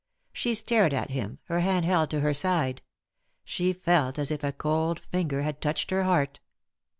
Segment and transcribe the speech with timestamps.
[0.33, 2.81] She stared at him, her hand held to her side;
[3.45, 6.39] she felt as if a cold finger had touched her heart.